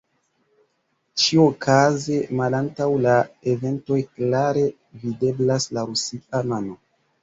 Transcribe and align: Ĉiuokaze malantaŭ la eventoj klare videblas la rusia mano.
Ĉiuokaze 1.23 2.17
malantaŭ 2.41 2.89
la 3.05 3.15
eventoj 3.55 4.01
klare 4.17 4.69
videblas 5.07 5.75
la 5.77 5.91
rusia 5.95 6.47
mano. 6.55 6.81